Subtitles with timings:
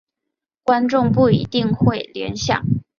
[0.63, 2.65] 观众不一定会联想。